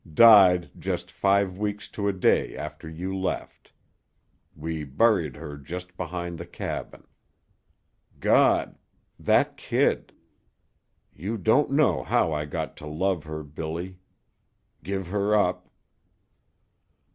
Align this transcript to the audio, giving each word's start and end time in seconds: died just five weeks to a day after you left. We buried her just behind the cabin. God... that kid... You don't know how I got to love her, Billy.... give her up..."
died 0.15 0.71
just 0.79 1.11
five 1.11 1.59
weeks 1.59 1.87
to 1.87 2.07
a 2.07 2.11
day 2.11 2.57
after 2.57 2.89
you 2.89 3.15
left. 3.15 3.71
We 4.55 4.83
buried 4.83 5.35
her 5.35 5.57
just 5.57 5.95
behind 5.95 6.39
the 6.39 6.45
cabin. 6.47 7.03
God... 8.19 8.79
that 9.19 9.57
kid... 9.57 10.11
You 11.13 11.37
don't 11.37 11.69
know 11.69 12.01
how 12.01 12.33
I 12.33 12.45
got 12.45 12.75
to 12.77 12.87
love 12.87 13.25
her, 13.25 13.43
Billy.... 13.43 13.99
give 14.81 15.09
her 15.09 15.35
up..." 15.35 15.69